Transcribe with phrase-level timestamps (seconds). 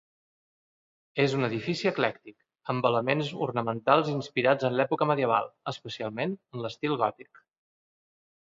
[1.25, 2.37] És un edifici eclèctic,
[2.73, 7.47] amb elements ornamentals inspirats en l'època medieval, especialment en l'estil gòtic.